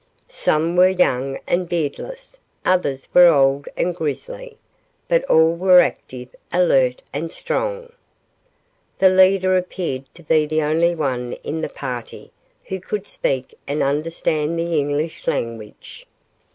Some 0.33 0.75
were 0.75 0.87
young 0.89 1.37
and 1.45 1.69
beardless, 1.69 2.39
others 2.65 3.07
were 3.13 3.27
old 3.27 3.67
and 3.77 3.93
grizzly, 3.93 4.57
but 5.07 5.23
all 5.25 5.53
were 5.53 5.79
active, 5.79 6.33
alert 6.51 7.03
and 7.13 7.31
strong. 7.31 7.91
The 8.97 9.09
leader 9.09 9.55
appeared 9.55 10.05
to 10.15 10.23
be 10.23 10.47
the 10.47 10.63
only 10.63 10.95
one 10.95 11.33
in 11.43 11.61
the 11.61 11.69
party 11.69 12.31
who 12.63 12.79
could 12.79 13.05
speak 13.05 13.55
and 13.67 13.83
understand 13.83 14.57
the 14.57 14.75
English 14.75 15.27
language. 15.27 16.07